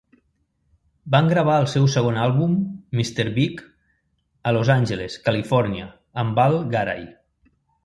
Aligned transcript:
Van 1.15 1.27
gravar 1.33 1.57
el 1.63 1.67
seu 1.73 1.85
segon 1.95 2.17
àlbum, 2.21 2.55
"Mr 3.01 3.27
Big", 3.37 3.63
a 4.47 4.55
Los 4.59 4.73
Angeles, 4.79 5.21
Califòrnia, 5.31 5.89
amb 6.25 6.43
Val 6.43 6.61
Garay. 6.77 7.09